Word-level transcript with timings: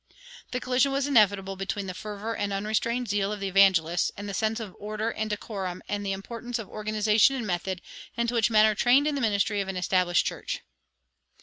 The 0.49 0.59
collision 0.59 0.91
was 0.91 1.05
inevitable 1.05 1.55
between 1.55 1.85
the 1.85 1.93
fervor 1.93 2.35
and 2.35 2.51
unrestrained 2.51 3.07
zeal 3.07 3.31
of 3.31 3.39
the 3.39 3.47
evangelists 3.49 4.11
and 4.17 4.27
the 4.27 4.33
sense 4.33 4.59
of 4.59 4.75
order 4.79 5.11
and 5.11 5.29
decorum, 5.29 5.83
and 5.87 6.01
of 6.01 6.05
the 6.05 6.11
importance 6.11 6.57
of 6.57 6.67
organization 6.67 7.35
and 7.35 7.45
method, 7.45 7.83
into 8.17 8.33
which 8.33 8.49
men 8.49 8.65
are 8.65 8.73
trained 8.73 9.05
in 9.05 9.13
the 9.13 9.21
ministry 9.21 9.61
of 9.61 9.67
an 9.67 9.77
established 9.77 10.25
church. 10.25 10.61